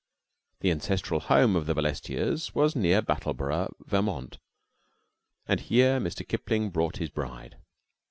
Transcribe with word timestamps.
The 0.61 0.71
ancestral 0.71 1.19
home 1.19 1.55
of 1.55 1.67
the 1.67 1.75
Balestiers 1.75 2.55
was 2.55 2.75
near 2.75 3.03
Brattleboro', 3.03 3.75
Vt., 3.87 4.39
and 5.45 5.59
here 5.59 5.99
Mr. 5.99 6.27
Kipling 6.27 6.71
brought 6.71 6.97
his 6.97 7.11
bride. 7.11 7.57